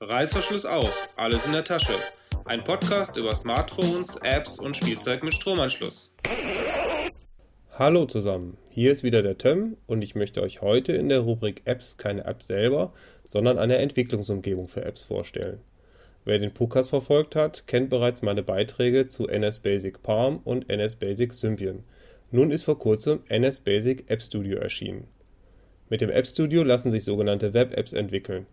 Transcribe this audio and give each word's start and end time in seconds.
Reißverschluss 0.00 0.64
auf, 0.64 1.08
alles 1.16 1.44
in 1.44 1.50
der 1.50 1.64
Tasche. 1.64 1.92
Ein 2.44 2.62
Podcast 2.62 3.16
über 3.16 3.32
Smartphones, 3.32 4.16
Apps 4.22 4.60
und 4.60 4.76
Spielzeug 4.76 5.24
mit 5.24 5.34
Stromanschluss. 5.34 6.12
Hallo 7.72 8.06
zusammen, 8.06 8.56
hier 8.70 8.92
ist 8.92 9.02
wieder 9.02 9.22
der 9.22 9.38
Töm 9.38 9.76
und 9.88 10.04
ich 10.04 10.14
möchte 10.14 10.40
euch 10.40 10.62
heute 10.62 10.92
in 10.92 11.08
der 11.08 11.18
Rubrik 11.18 11.62
Apps 11.64 11.96
keine 11.96 12.24
App 12.26 12.44
selber, 12.44 12.92
sondern 13.28 13.58
eine 13.58 13.78
Entwicklungsumgebung 13.78 14.68
für 14.68 14.84
Apps 14.84 15.02
vorstellen. 15.02 15.62
Wer 16.24 16.38
den 16.38 16.54
Podcast 16.54 16.90
verfolgt 16.90 17.34
hat, 17.34 17.66
kennt 17.66 17.90
bereits 17.90 18.22
meine 18.22 18.44
Beiträge 18.44 19.08
zu 19.08 19.26
NS 19.26 19.58
Basic 19.58 20.00
Palm 20.04 20.38
und 20.44 20.70
NS 20.70 20.94
Basic 20.94 21.32
Symbian. 21.32 21.82
Nun 22.30 22.52
ist 22.52 22.62
vor 22.62 22.78
kurzem 22.78 23.24
NS 23.28 23.58
Basic 23.58 24.08
App 24.08 24.22
Studio 24.22 24.58
erschienen. 24.58 25.08
Mit 25.88 26.02
dem 26.02 26.10
App 26.10 26.28
Studio 26.28 26.62
lassen 26.62 26.92
sich 26.92 27.02
sogenannte 27.02 27.52
Web-Apps 27.52 27.94
entwickeln 27.94 28.46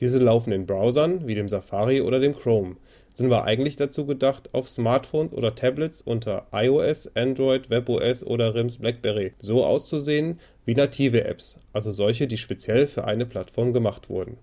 diese 0.00 0.18
laufen 0.18 0.52
in 0.52 0.66
Browsern 0.66 1.26
wie 1.26 1.34
dem 1.34 1.48
Safari 1.48 2.00
oder 2.00 2.20
dem 2.20 2.34
Chrome, 2.34 2.76
sind 3.12 3.26
aber 3.26 3.44
eigentlich 3.44 3.76
dazu 3.76 4.06
gedacht, 4.06 4.50
auf 4.52 4.68
Smartphones 4.68 5.32
oder 5.32 5.54
Tablets 5.54 6.02
unter 6.02 6.46
iOS, 6.52 7.14
Android, 7.16 7.70
WebOS 7.70 8.24
oder 8.24 8.54
RIMs 8.54 8.78
Blackberry 8.78 9.32
so 9.38 9.64
auszusehen 9.64 10.38
wie 10.64 10.74
native 10.74 11.24
Apps, 11.24 11.58
also 11.72 11.90
solche, 11.90 12.26
die 12.26 12.38
speziell 12.38 12.86
für 12.86 13.04
eine 13.04 13.26
Plattform 13.26 13.72
gemacht 13.72 14.08
wurden. 14.08 14.38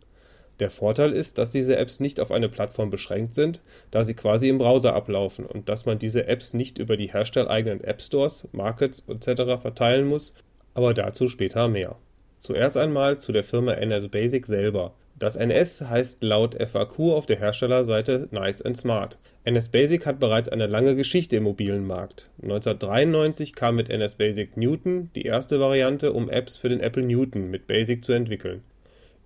Der 0.59 0.69
Vorteil 0.69 1.11
ist, 1.11 1.37
dass 1.37 1.51
diese 1.51 1.75
Apps 1.75 1.99
nicht 1.99 2.19
auf 2.19 2.31
eine 2.31 2.47
Plattform 2.47 2.89
beschränkt 2.89 3.35
sind, 3.35 3.61
da 3.91 4.03
sie 4.03 4.13
quasi 4.13 4.47
im 4.47 4.57
Browser 4.57 4.95
ablaufen 4.95 5.45
und 5.45 5.67
dass 5.67 5.85
man 5.85 5.99
diese 5.99 6.27
Apps 6.27 6.53
nicht 6.53 6.77
über 6.77 6.95
die 6.95 7.11
herstelleigenen 7.11 7.83
App 7.83 8.01
Stores, 8.01 8.47
Markets 8.53 9.05
etc. 9.09 9.61
verteilen 9.61 10.07
muss, 10.07 10.33
aber 10.73 10.93
dazu 10.93 11.27
später 11.27 11.67
mehr. 11.67 11.97
Zuerst 12.37 12.77
einmal 12.77 13.17
zu 13.17 13.31
der 13.31 13.43
Firma 13.43 13.73
NS 13.73 14.07
Basic 14.07 14.45
selber 14.45 14.93
das 15.17 15.37
NS 15.37 15.81
heißt 15.81 16.23
laut 16.23 16.55
FAQ 16.55 16.99
auf 17.13 17.25
der 17.25 17.39
Herstellerseite 17.39 18.27
Nice 18.31 18.61
and 18.61 18.75
Smart. 18.75 19.17
NS 19.45 19.69
Basic 19.69 20.05
hat 20.05 20.19
bereits 20.19 20.49
eine 20.49 20.67
lange 20.67 20.95
Geschichte 20.97 21.37
im 21.37 21.43
mobilen 21.43 21.87
Markt. 21.87 22.29
1993 22.41 23.55
kam 23.55 23.77
mit 23.77 23.89
NS 23.89 24.15
Basic 24.15 24.57
Newton 24.57 25.09
die 25.15 25.21
erste 25.21 25.61
Variante, 25.61 26.11
um 26.11 26.29
Apps 26.29 26.57
für 26.57 26.67
den 26.67 26.81
Apple 26.81 27.03
Newton 27.03 27.49
mit 27.49 27.65
Basic 27.65 28.03
zu 28.03 28.11
entwickeln. 28.11 28.61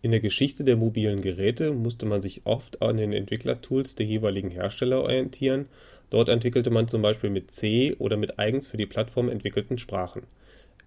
In 0.04 0.12
der 0.12 0.20
Geschichte 0.20 0.64
der 0.64 0.78
mobilen 0.78 1.22
Geräte 1.22 1.72
musste 1.72 2.06
man 2.06 2.22
sich 2.22 2.42
oft 2.46 2.84
an 2.84 2.98
den 2.98 3.12
Entwicklertools 3.12 3.96
der 3.96 4.06
jeweiligen 4.06 4.52
Hersteller 4.52 5.02
orientieren, 5.02 5.66
dort 6.12 6.30
entwickelte 6.30 6.70
man 6.70 6.88
zum 6.88 7.02
Beispiel 7.02 7.32
mit 7.32 7.50
C 7.50 7.96
oder 7.98 8.16
mit 8.16 8.38
eigens 8.38 8.68
für 8.68 8.78
die 8.78 8.86
Plattform 8.86 9.28
entwickelten 9.28 9.80
Sprachen 9.80 10.22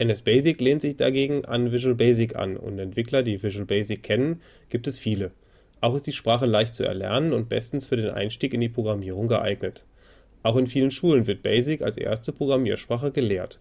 NS 0.02 0.22
Basic 0.22 0.60
lehnt 0.60 0.82
sich 0.82 0.96
dagegen 0.96 1.44
an 1.44 1.70
Visual 1.70 1.94
Basic 1.94 2.34
an 2.34 2.56
und 2.56 2.80
Entwickler, 2.80 3.22
die 3.22 3.40
Visual 3.40 3.66
Basic 3.66 4.02
kennen, 4.02 4.40
gibt 4.68 4.88
es 4.88 4.98
viele. 4.98 5.30
Auch 5.80 5.94
ist 5.94 6.08
die 6.08 6.12
Sprache 6.12 6.44
leicht 6.44 6.74
zu 6.74 6.82
erlernen 6.82 7.32
und 7.32 7.48
bestens 7.48 7.86
für 7.86 7.96
den 7.96 8.10
Einstieg 8.10 8.52
in 8.52 8.60
die 8.60 8.68
Programmierung 8.68 9.28
geeignet. 9.28 9.84
Auch 10.42 10.56
in 10.56 10.66
vielen 10.66 10.90
Schulen 10.90 11.28
wird 11.28 11.44
Basic 11.44 11.82
als 11.82 11.96
erste 11.96 12.32
Programmiersprache 12.32 13.12
gelehrt. 13.12 13.60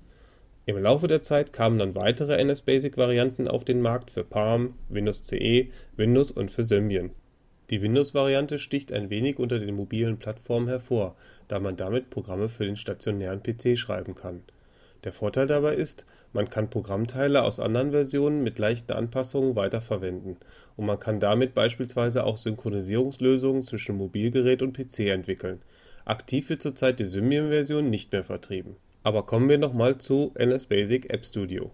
Im 0.65 0.79
Laufe 0.79 1.05
der 1.05 1.21
Zeit 1.21 1.53
kamen 1.53 1.77
dann 1.77 1.93
weitere 1.93 2.37
NS-Basic-Varianten 2.37 3.47
auf 3.47 3.63
den 3.63 3.79
Markt 3.79 4.09
für 4.09 4.23
Palm, 4.23 4.73
Windows 4.89 5.21
CE, 5.21 5.67
Windows 5.95 6.31
und 6.31 6.49
für 6.49 6.63
Symbian. 6.63 7.11
Die 7.69 7.83
Windows-Variante 7.83 8.57
sticht 8.57 8.91
ein 8.91 9.11
wenig 9.11 9.37
unter 9.37 9.59
den 9.59 9.75
mobilen 9.75 10.17
Plattformen 10.17 10.69
hervor, 10.69 11.15
da 11.47 11.59
man 11.59 11.75
damit 11.75 12.09
Programme 12.09 12.49
für 12.49 12.65
den 12.65 12.77
stationären 12.77 13.43
PC 13.43 13.77
schreiben 13.77 14.15
kann 14.15 14.41
der 15.03 15.13
Vorteil 15.13 15.47
dabei 15.47 15.75
ist, 15.75 16.05
man 16.33 16.49
kann 16.49 16.69
Programmteile 16.69 17.43
aus 17.43 17.59
anderen 17.59 17.91
Versionen 17.91 18.43
mit 18.43 18.59
leichten 18.59 18.93
Anpassungen 18.93 19.55
weiterverwenden 19.55 20.37
und 20.77 20.85
man 20.85 20.99
kann 20.99 21.19
damit 21.19 21.53
beispielsweise 21.53 22.23
auch 22.23 22.37
Synchronisierungslösungen 22.37 23.63
zwischen 23.63 23.97
Mobilgerät 23.97 24.61
und 24.61 24.73
PC 24.73 25.09
entwickeln. 25.09 25.61
Aktiv 26.05 26.49
wird 26.49 26.61
zurzeit 26.61 26.99
die 26.99 27.05
Symbian-Version 27.05 27.89
nicht 27.89 28.11
mehr 28.11 28.23
vertrieben. 28.23 28.75
Aber 29.03 29.25
kommen 29.25 29.49
wir 29.49 29.57
nochmal 29.57 29.97
zu 29.97 30.31
NS 30.35 30.67
Basic 30.67 31.11
App 31.11 31.25
Studio. 31.25 31.71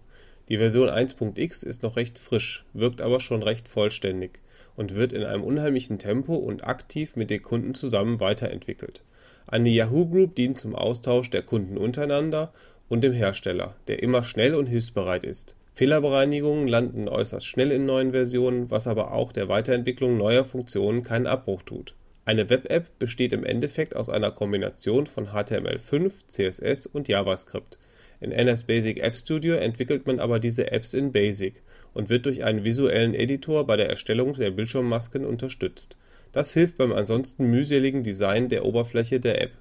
Die 0.48 0.56
Version 0.56 0.88
1.x 0.88 1.62
ist 1.62 1.82
noch 1.82 1.96
recht 1.96 2.18
frisch, 2.18 2.64
wirkt 2.72 3.02
aber 3.02 3.20
schon 3.20 3.42
recht 3.42 3.68
vollständig 3.68 4.40
und 4.76 4.94
wird 4.94 5.12
in 5.12 5.24
einem 5.24 5.44
unheimlichen 5.44 5.98
Tempo 5.98 6.34
und 6.36 6.66
aktiv 6.66 7.16
mit 7.16 7.28
den 7.28 7.42
Kunden 7.42 7.74
zusammen 7.74 8.20
weiterentwickelt. 8.20 9.02
Eine 9.50 9.70
Yahoo 9.70 10.06
Group 10.06 10.34
dient 10.34 10.58
zum 10.58 10.74
Austausch 10.74 11.30
der 11.30 11.40
Kunden 11.40 11.78
untereinander 11.78 12.52
und 12.90 13.02
dem 13.02 13.14
Hersteller, 13.14 13.76
der 13.86 14.02
immer 14.02 14.22
schnell 14.22 14.54
und 14.54 14.66
hilfsbereit 14.66 15.24
ist. 15.24 15.56
Fehlerbereinigungen 15.72 16.68
landen 16.68 17.08
äußerst 17.08 17.46
schnell 17.46 17.72
in 17.72 17.86
neuen 17.86 18.12
Versionen, 18.12 18.70
was 18.70 18.86
aber 18.86 19.12
auch 19.12 19.32
der 19.32 19.48
Weiterentwicklung 19.48 20.18
neuer 20.18 20.44
Funktionen 20.44 21.02
keinen 21.02 21.26
Abbruch 21.26 21.62
tut. 21.62 21.94
Eine 22.26 22.50
Web-App 22.50 22.98
besteht 22.98 23.32
im 23.32 23.42
Endeffekt 23.42 23.96
aus 23.96 24.10
einer 24.10 24.32
Kombination 24.32 25.06
von 25.06 25.28
HTML5, 25.28 26.12
CSS 26.26 26.84
und 26.84 27.08
JavaScript. 27.08 27.78
In 28.20 28.32
NS 28.32 28.64
Basic 28.64 29.02
App 29.02 29.16
Studio 29.16 29.54
entwickelt 29.54 30.06
man 30.06 30.20
aber 30.20 30.40
diese 30.40 30.70
Apps 30.72 30.92
in 30.92 31.10
Basic 31.10 31.62
und 31.94 32.10
wird 32.10 32.26
durch 32.26 32.44
einen 32.44 32.64
visuellen 32.64 33.14
Editor 33.14 33.66
bei 33.66 33.78
der 33.78 33.88
Erstellung 33.88 34.34
der 34.34 34.50
Bildschirmmasken 34.50 35.24
unterstützt. 35.24 35.96
Das 36.32 36.52
hilft 36.52 36.78
beim 36.78 36.92
ansonsten 36.92 37.50
mühseligen 37.50 38.02
Design 38.02 38.48
der 38.48 38.64
Oberfläche 38.64 39.20
der 39.20 39.42
App 39.42 39.52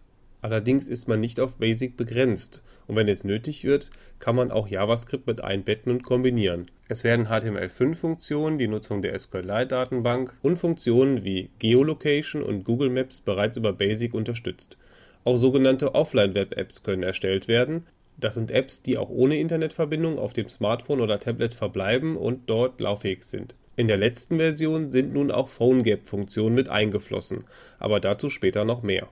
Allerdings 0.42 0.88
ist 0.88 1.08
man 1.08 1.20
nicht 1.20 1.40
auf 1.40 1.56
Basic 1.56 1.98
begrenzt 1.98 2.62
und 2.86 2.96
wenn 2.96 3.08
es 3.08 3.24
nötig 3.24 3.64
wird, 3.64 3.90
kann 4.20 4.36
man 4.36 4.52
auch 4.52 4.68
JavaScript 4.68 5.26
mit 5.26 5.44
einbetten 5.44 5.92
und 5.92 6.04
kombinieren. 6.04 6.70
Es 6.88 7.04
werden 7.04 7.28
HTML5-Funktionen, 7.28 8.60
die 8.60 8.68
Nutzung 8.68 9.02
der 9.02 9.18
SQLite-Datenbank 9.18 10.36
und 10.44 10.58
Funktionen 10.58 11.24
wie 11.24 11.50
Geolocation 11.58 12.44
und 12.44 12.64
Google 12.64 12.92
Maps 12.92 13.20
bereits 13.20 13.58
über 13.58 13.74
Basic 13.74 14.14
unterstützt. 14.14 14.78
Auch 15.24 15.38
sogenannte 15.38 15.96
Offline-Web-Apps 15.96 16.84
können 16.84 17.04
erstellt 17.04 17.48
werden. 17.48 17.88
Das 18.18 18.36
sind 18.36 18.52
Apps, 18.52 18.84
die 18.84 18.98
auch 18.98 19.10
ohne 19.10 19.40
Internetverbindung 19.40 20.20
auf 20.20 20.34
dem 20.34 20.48
Smartphone 20.48 21.02
oder 21.02 21.20
Tablet 21.20 21.54
verbleiben 21.54 22.16
und 22.16 22.50
dort 22.50 22.80
lauffähig 22.80 23.24
sind. 23.24 23.56
In 23.80 23.88
der 23.88 23.98
letzten 23.98 24.40
Version 24.40 24.90
sind 24.90 25.14
nun 25.14 25.30
auch 25.30 25.50
PhoneGap-Funktionen 25.50 26.56
mit 26.56 26.68
eingeflossen, 26.68 27.44
aber 27.78 28.00
dazu 28.00 28.28
später 28.32 28.66
noch 28.66 28.82
mehr. 28.82 29.08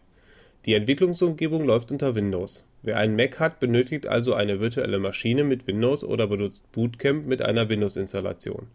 Die 0.66 0.74
Entwicklungsumgebung 0.74 1.66
läuft 1.66 1.92
unter 1.92 2.16
Windows. 2.16 2.66
Wer 2.82 2.98
einen 2.98 3.16
Mac 3.16 3.40
hat, 3.40 3.60
benötigt 3.60 4.08
also 4.08 4.34
eine 4.34 4.60
virtuelle 4.60 4.98
Maschine 4.98 5.44
mit 5.44 5.68
Windows 5.68 6.04
oder 6.04 6.26
benutzt 6.26 6.64
Bootcamp 6.72 7.28
mit 7.28 7.44
einer 7.44 7.70
Windows-Installation. 7.70 8.66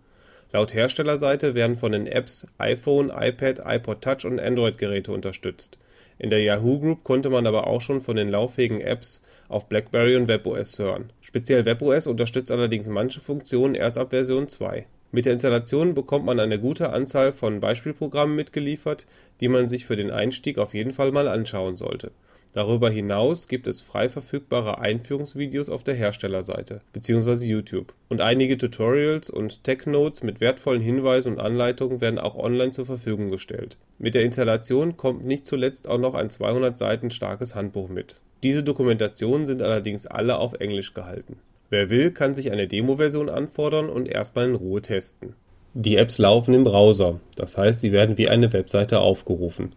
Laut 0.53 0.75
Herstellerseite 0.75 1.57
werden 1.57 1.77
von 1.77 1.91
den 1.91 2.07
Apps 2.07 2.47
iPhone, 2.59 3.11
iPad, 3.13 3.61
iPod 3.67 4.01
Touch 4.01 4.25
und 4.25 4.39
Android-Geräte 4.39 5.11
unterstützt. 5.11 5.81
In 6.21 6.31
der 6.31 6.41
Yahoo 6.41 6.79
Group 6.79 7.03
konnte 7.03 7.31
man 7.31 7.49
aber 7.49 7.67
auch 7.67 7.81
schon 7.81 8.01
von 8.01 8.15
den 8.15 8.29
lauffähigen 8.29 8.81
Apps 8.81 9.25
auf 9.49 9.69
BlackBerry 9.69 10.15
und 10.15 10.29
WebOS 10.29 10.79
hören. 10.79 11.13
Speziell 11.21 11.65
WebOS 11.65 12.07
unterstützt 12.07 12.53
allerdings 12.53 12.87
manche 12.87 13.21
Funktionen 13.21 13.75
erst 13.75 13.99
ab 13.99 14.11
Version 14.11 14.47
2 14.47 14.87
mit 15.13 15.27
der 15.27 15.33
Installation 15.33 15.95
bekommt 15.95 16.25
man 16.25 16.39
eine 16.39 16.61
gute 16.61 16.93
Anzahl 16.93 17.33
von 17.33 17.59
Beispielprogrammen 17.59 18.37
mitgeliefert, 18.37 19.07
die 19.41 19.49
man 19.49 19.69
sich 19.69 19.85
für 19.85 19.97
den 19.97 20.13
Einstieg 20.13 20.59
auf 20.59 20.73
jeden 20.73 20.93
Fall 20.93 21.11
mal 21.11 21.27
anschauen 21.27 21.75
sollte. 21.75 22.13
Darüber 22.53 22.91
hinaus 22.91 23.49
gibt 23.49 23.67
es 23.67 23.81
frei 23.81 24.09
verfügbare 24.09 24.81
Einführungsvideos 24.81 25.69
auf 25.69 25.85
der 25.85 25.95
Herstellerseite 25.95 26.81
bzw. 26.93 27.45
YouTube 27.45 27.93
und 28.09 28.21
einige 28.21 28.59
Tutorials 28.59 29.31
und 29.31 29.63
Tech-Notes 29.65 30.23
mit 30.23 30.41
wertvollen 30.41 30.83
Hinweisen 30.83 31.35
und 31.35 31.41
Anleitungen 31.41 32.01
werden 32.01 32.19
auch 32.19 32.37
online 32.37 32.73
zur 32.73 32.87
Verfügung 32.87 33.31
gestellt. 33.31 33.77
Mit 33.99 34.15
der 34.15 34.25
Installation 34.25 34.97
kommt 34.97 35.25
nicht 35.25 35.47
zuletzt 35.47 35.89
auch 35.89 35.99
noch 35.99 36.15
ein 36.15 36.31
200 36.31 36.77
Seiten 36.77 37.11
starkes 37.11 37.55
Handbuch 37.55 37.89
mit. 37.89 38.21
Diese 38.43 38.63
Dokumentationen 38.65 39.47
sind 39.47 39.63
allerdings 39.63 40.07
alle 40.07 40.39
auf 40.39 40.55
Englisch 40.55 40.95
gehalten 40.95 41.37
Wer 41.71 41.89
will, 41.89 42.11
kann 42.11 42.35
sich 42.35 42.51
eine 42.51 42.67
Demo-Version 42.67 43.29
anfordern 43.29 43.89
und 43.89 44.09
erstmal 44.09 44.47
in 44.47 44.57
Ruhe 44.57 44.83
testen. 44.83 45.35
Die 45.73 45.97
Apps 45.97 46.19
laufen 46.19 46.53
im 46.53 46.65
Browser, 46.65 47.21
das 47.37 47.57
heißt, 47.57 47.79
sie 47.79 47.93
werden 47.93 48.19
wie 48.19 48.29
eine 48.29 48.53
Webseite 48.53 48.99
aufgerufen. 48.99 49.73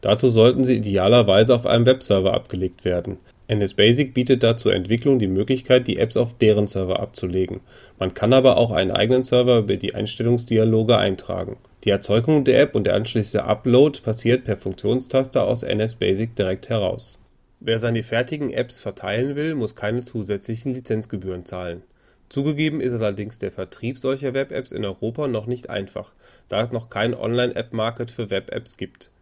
Dazu 0.00 0.30
sollten 0.30 0.62
sie 0.62 0.76
idealerweise 0.76 1.52
auf 1.52 1.66
einem 1.66 1.84
Webserver 1.84 2.32
abgelegt 2.32 2.84
werden. 2.84 3.18
NS 3.48 3.74
Basic 3.74 4.14
bietet 4.14 4.44
da 4.44 4.56
zur 4.56 4.72
Entwicklung 4.72 5.18
die 5.18 5.26
Möglichkeit, 5.26 5.88
die 5.88 5.98
Apps 5.98 6.16
auf 6.16 6.32
deren 6.38 6.68
Server 6.68 7.00
abzulegen. 7.00 7.60
Man 7.98 8.14
kann 8.14 8.32
aber 8.32 8.56
auch 8.56 8.70
einen 8.70 8.92
eigenen 8.92 9.24
Server 9.24 9.58
über 9.58 9.76
die 9.76 9.96
Einstellungsdialoge 9.96 10.96
eintragen. 10.96 11.56
Die 11.82 11.90
Erzeugung 11.90 12.44
der 12.44 12.60
App 12.60 12.76
und 12.76 12.84
der 12.84 12.94
anschließende 12.94 13.44
Upload 13.44 14.00
passiert 14.02 14.44
per 14.44 14.56
Funktionstaster 14.56 15.44
aus 15.44 15.64
NS 15.64 15.96
Basic 15.96 16.36
direkt 16.36 16.68
heraus 16.68 17.18
Wer 17.64 17.78
seine 17.78 18.02
fertigen 18.02 18.50
Apps 18.50 18.80
verteilen 18.80 19.36
will, 19.36 19.54
muss 19.54 19.76
keine 19.76 20.02
zusätzlichen 20.02 20.74
Lizenzgebühren 20.74 21.44
zahlen. 21.44 21.84
Zugegeben 22.28 22.80
ist 22.80 22.92
allerdings 22.92 23.38
der 23.38 23.52
Vertrieb 23.52 24.00
solcher 24.00 24.34
Web-Apps 24.34 24.72
in 24.72 24.84
Europa 24.84 25.28
noch 25.28 25.46
nicht 25.46 25.70
einfach, 25.70 26.12
da 26.48 26.60
es 26.60 26.72
noch 26.72 26.90
kein 26.90 27.14
Online-App-Market 27.14 28.10
für 28.10 28.30
Web-Apps 28.30 28.76
gibt. 28.78 29.12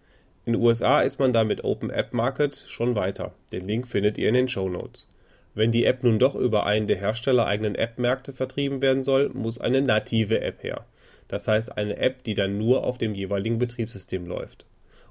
In 0.46 0.54
den 0.54 0.62
USA 0.62 1.02
ist 1.02 1.18
man 1.18 1.34
da 1.34 1.44
mit 1.44 1.64
Open 1.64 1.90
App 1.90 2.14
Market 2.14 2.64
schon 2.66 2.96
weiter, 2.96 3.34
den 3.52 3.66
Link 3.66 3.86
findet 3.86 4.16
ihr 4.16 4.28
in 4.28 4.34
den 4.34 4.48
Show 4.48 4.70
Notes. 4.70 5.06
Wenn 5.54 5.70
die 5.70 5.84
App 5.84 6.02
nun 6.02 6.18
doch 6.18 6.34
über 6.34 6.64
einen 6.64 6.86
der 6.86 6.96
herstellereigenen 6.96 7.74
App-Märkte 7.74 8.32
vertrieben 8.32 8.80
werden 8.80 9.04
soll, 9.04 9.28
muss 9.34 9.60
eine 9.60 9.82
native 9.82 10.40
App 10.40 10.62
her. 10.62 10.86
das 11.28 11.46
heißt 11.46 11.76
eine 11.76 11.98
App, 11.98 12.24
die 12.24 12.34
dann 12.34 12.56
nur 12.56 12.84
auf 12.84 12.96
dem 12.96 13.14
jeweiligen 13.14 13.58
Betriebssystem 13.58 14.26
läuft. 14.26 14.64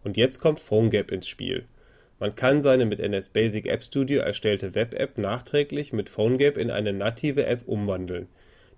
Und 0.04 0.18
jetzt 0.18 0.40
kommt 0.40 0.60
PhoneGap 0.60 1.12
ins 1.12 1.28
Spiel. 1.28 1.66
Man 2.20 2.36
kann 2.36 2.62
seine 2.62 2.86
mit 2.86 3.00
NS 3.00 3.30
Basic 3.30 3.66
App 3.66 3.82
Studio 3.82 4.20
erstellte 4.20 4.76
Web-App 4.76 5.18
nachträglich 5.18 5.94
mit 5.94 6.10
PhoneGap 6.10 6.58
in 6.58 6.70
eine 6.70 6.92
native 6.92 7.46
App 7.46 7.62
umwandeln, 7.66 8.28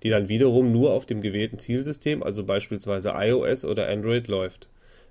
die 0.04 0.10
dann 0.10 0.30
wiederum 0.30 0.72
nur 0.72 0.94
auf 0.94 1.08
dem 1.08 1.22
gewählten 1.22 1.58
Zielsystem, 1.58 2.22
also 2.22 2.44
beispielsweise 2.44 3.14
iOS 3.16 3.66
oder 3.66 3.90
Android, 3.90 4.28
läuft. 4.28 4.70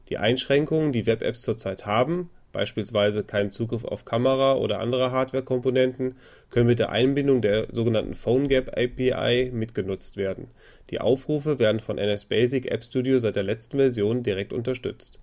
Die 0.09 0.19
Einschränkungen, 0.19 0.93
die 0.93 1.07
Web-Apps 1.07 1.43
zurzeit 1.43 1.87
haben, 1.87 2.31
beispielsweise 2.53 3.25
keinen 3.25 3.51
Zugriff 3.51 3.85
auf 3.85 4.05
Kamera 4.05 4.55
oder 4.55 4.79
andere 4.79 5.11
Hardware-Komponenten, 5.11 6.15
können 6.51 6.69
mit 6.69 6.79
der 6.79 6.91
Einbindung 6.91 7.43
der 7.43 7.67
sogenannten 7.73 8.15
PhoneGap 8.15 8.79
API 8.79 9.51
mitgenutzt 9.53 10.17
werden. 10.17 10.49
Die 10.91 11.01
Aufrufe 11.01 11.59
werden 11.59 11.81
von 11.81 11.99
NS 11.99 12.27
Basic 12.27 12.71
App 12.71 12.85
Studio 12.85 13.19
seit 13.19 13.35
der 13.35 13.43
letzten 13.43 13.79
Version 13.79 14.23
direkt 14.23 14.53
unterstützt. 14.53 15.19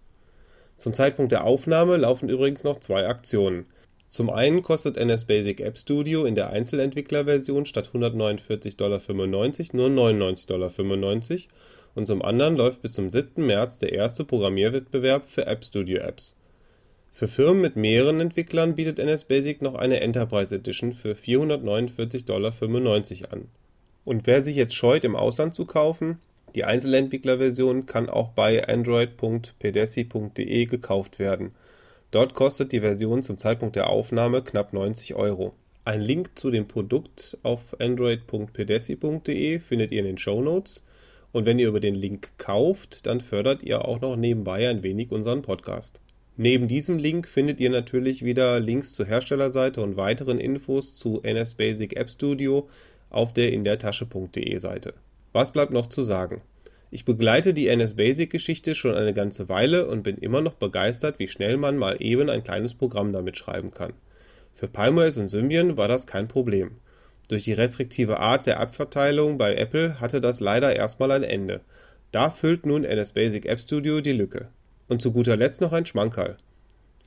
Zum 0.77 0.94
Zeitpunkt 0.94 1.31
der 1.31 1.44
Aufnahme 1.44 1.97
laufen 1.97 2.29
übrigens 2.29 2.63
noch 2.63 2.79
zwei 2.79 3.07
Aktionen. 3.07 3.65
Zum 4.09 4.29
einen 4.29 4.62
kostet 4.62 4.95
NS 4.95 5.25
Basic 5.25 5.59
App 5.59 5.77
Studio 5.77 6.24
in 6.24 6.35
der 6.35 6.51
Einzelentwicklerversion 6.51 7.65
statt 7.65 7.89
149,95 7.94 8.77
Dollar 8.77 9.01
nur 9.74 9.88
99,95 9.89 10.45
Dollar 10.47 10.71
und 11.95 12.06
zum 12.06 12.21
anderen 12.21 12.56
läuft 12.56 12.81
bis 12.81 12.94
zum 12.94 13.12
7. 13.12 13.45
März 13.45 13.79
der 13.79 13.91
erste 13.91 14.24
Programmierwettbewerb 14.24 15.27
für 15.27 15.47
App 15.47 15.65
Studio 15.65 15.97
Apps. 15.97 16.38
Für 17.12 17.27
Firmen 17.27 17.62
mit 17.62 17.75
mehreren 17.75 18.19
Entwicklern 18.19 18.75
bietet 18.75 19.00
NS 19.00 19.24
Basic 19.24 19.63
noch 19.63 19.74
eine 19.74 20.00
Enterprise 20.00 20.53
Edition 20.56 20.94
für 20.94 21.13
449,95 21.13 22.25
Dollar 22.25 22.53
an. 23.33 23.50
Und 24.06 24.27
wer 24.27 24.44
sich 24.44 24.56
jetzt 24.56 24.75
scheut, 24.75 25.03
im 25.03 25.15
Ausland 25.15 25.56
zu 25.56 25.65
kaufen, 25.65 26.19
die 26.57 26.65
Einzelentwicklerversion 26.65 27.86
kann 27.86 28.09
auch 28.09 28.30
bei 28.30 28.68
android.pedesi.de 28.68 30.65
gekauft 30.65 31.19
werden. 31.19 31.51
Dort 32.09 32.33
kostet 32.33 32.71
die 32.71 32.80
Version 32.80 33.21
zum 33.21 33.38
Zeitpunkt 33.38 33.75
der 33.75 33.92
Aufnahme 33.92 34.42
knapp 34.42 34.74
90 34.74 35.13
Euro. 35.13 35.54
Ein 35.86 36.01
Link 36.01 36.31
zu 36.33 36.50
dem 36.50 36.68
Produkt 36.68 37.38
auf 37.44 37.80
android.pedesi.de 37.80 39.59
findet 39.59 39.92
ihr 39.92 40.00
in 40.00 40.06
den 40.06 40.18
Show 40.18 40.42
Notes. 40.42 40.81
Und 41.31 41.45
wenn 41.45 41.59
ihr 41.59 41.68
über 41.68 41.80
den 41.80 41.94
Link 41.94 42.31
kauft, 42.39 43.06
dann 43.06 43.21
fördert 43.21 43.62
ihr 43.62 43.86
auch 43.86 44.01
noch 44.01 44.15
nebenbei 44.15 44.68
ein 44.68 44.81
wenig 44.81 45.12
unseren 45.12 45.44
Podcast. 45.44 46.01
Neben 46.38 46.68
diesem 46.68 46.98
Link 46.98 47.27
findet 47.27 47.60
ihr 47.60 47.69
natürlich 47.69 48.25
wieder 48.25 48.60
Links 48.60 48.94
zur 48.94 49.06
Herstellerseite 49.06 49.83
und 49.83 49.95
weiteren 49.95 50.39
Infos 50.39 50.95
zu 50.95 51.21
NS 51.21 51.53
Basic 51.53 51.95
App 51.95 52.10
Studio 52.10 52.68
auf 53.12 53.31
der 53.31 53.53
indertasche.de 53.53 54.57
Seite. 54.57 54.95
Was 55.38 55.51
bleibt 55.51 55.72
noch 55.72 55.86
zu 55.86 56.01
sagen? 56.01 56.42
Ich 56.89 57.06
begleite 57.06 57.54
die 57.54 57.68
NS 57.68 57.94
Basic 57.94 58.31
Geschichte 58.31 58.74
schon 58.74 58.95
eine 58.95 59.13
ganze 59.13 59.50
Weile 59.50 59.86
und 59.86 60.01
bin 60.01 60.18
immer 60.18 60.42
noch 60.42 60.56
begeistert, 60.56 61.19
wie 61.19 61.28
schnell 61.28 61.57
man 61.57 61.78
mal 61.78 61.98
eben 62.00 62.28
ein 62.31 62.44
kleines 62.44 62.74
Programm 62.74 63.13
damit 63.13 63.38
schreiben 63.38 63.69
kann. 63.69 63.94
Für 64.51 64.68
PalmOS 64.68 65.19
und 65.19 65.28
Symbian 65.28 65.78
war 65.78 65.88
das 65.88 66.07
kein 66.07 66.28
Problem. 66.28 66.78
Durch 67.30 67.44
die 67.44 67.54
restriktive 67.54 68.19
Art 68.19 68.48
der 68.48 68.60
App-Verteilung 68.60 69.38
bei 69.38 69.54
Apple 69.54 70.00
hatte 70.00 70.22
das 70.22 70.39
leider 70.39 70.75
erstmal 70.75 71.12
ein 71.12 71.22
Ende. 71.22 71.62
Da 72.12 72.31
füllt 72.31 72.66
nun 72.66 72.84
NS 72.84 73.12
Basic 73.12 73.45
App 73.45 73.62
Studio 73.62 74.01
die 74.01 74.13
Lücke. 74.13 74.48
Und 74.88 75.04
zu 75.04 75.12
guter 75.12 75.38
Letzt 75.38 75.62
noch 75.62 75.72
ein 75.72 75.86
Schmankerl. 75.86 76.38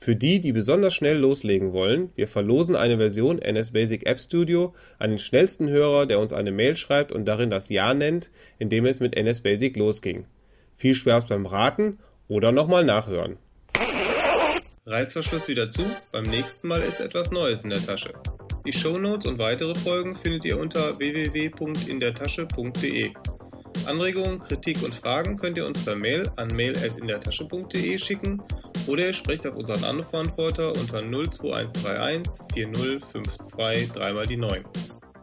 Für 0.03 0.15
die, 0.15 0.39
die 0.39 0.51
besonders 0.51 0.95
schnell 0.95 1.19
loslegen 1.19 1.73
wollen, 1.73 2.09
wir 2.15 2.27
verlosen 2.27 2.75
eine 2.75 2.97
Version 2.97 3.37
NS 3.37 3.69
Basic 3.69 4.09
App 4.09 4.19
Studio 4.19 4.73
an 4.97 5.11
den 5.11 5.19
schnellsten 5.19 5.69
Hörer, 5.69 6.07
der 6.07 6.17
uns 6.17 6.33
eine 6.33 6.51
Mail 6.51 6.75
schreibt 6.75 7.11
und 7.11 7.25
darin 7.25 7.51
das 7.51 7.69
Jahr 7.69 7.93
nennt, 7.93 8.31
in 8.57 8.69
dem 8.69 8.87
es 8.87 8.99
mit 8.99 9.15
NS 9.15 9.41
Basic 9.41 9.77
losging. 9.77 10.25
Viel 10.75 10.95
Spaß 10.95 11.27
beim 11.27 11.45
Raten 11.45 11.99
oder 12.27 12.51
nochmal 12.51 12.83
nachhören. 12.83 13.37
Reißverschluss 14.87 15.47
wieder 15.47 15.69
zu, 15.69 15.83
beim 16.11 16.23
nächsten 16.23 16.67
Mal 16.67 16.81
ist 16.81 16.99
etwas 16.99 17.29
Neues 17.29 17.63
in 17.63 17.69
der 17.69 17.85
Tasche. 17.85 18.11
Die 18.65 18.73
Shownotes 18.73 19.29
und 19.29 19.37
weitere 19.37 19.75
Folgen 19.75 20.15
findet 20.15 20.45
ihr 20.45 20.59
unter 20.59 20.97
www.indertasche.de. 20.97 23.11
Anregungen, 23.85 24.39
Kritik 24.39 24.81
und 24.83 24.93
Fragen 24.93 25.37
könnt 25.37 25.57
ihr 25.57 25.65
uns 25.65 25.83
per 25.83 25.95
Mail 25.95 26.23
an 26.35 26.47
mail.indertasche.de 26.55 27.97
schicken 27.97 28.41
oder 28.87 29.07
ihr 29.07 29.13
sprecht 29.13 29.45
auf 29.47 29.55
unseren 29.55 29.83
Anrufbeantworter 29.83 30.69
unter 30.69 31.01
02131 31.01 32.43
4052 32.53 33.91
3 33.91 34.13
mal 34.13 34.25
die 34.25 34.37
9. 34.37 34.63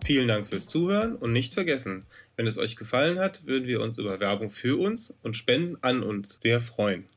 Vielen 0.05 0.29
Dank 0.29 0.47
fürs 0.47 0.67
Zuhören 0.67 1.17
und 1.17 1.33
nicht 1.33 1.55
vergessen, 1.55 2.07
wenn 2.37 2.47
es 2.47 2.57
euch 2.57 2.77
gefallen 2.77 3.19
hat, 3.19 3.47
würden 3.47 3.67
wir 3.67 3.81
uns 3.81 3.99
über 3.99 4.21
Werbung 4.21 4.51
für 4.51 4.79
uns 4.81 5.15
und 5.23 5.37
Spenden 5.37 5.77
an 5.83 6.03
uns 6.03 6.39
sehr 6.41 6.61
freuen. 6.61 7.05